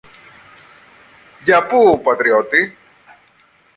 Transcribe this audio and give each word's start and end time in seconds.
Για 1.43 1.63
πού, 1.67 1.99
πατριώτη; 2.03 2.77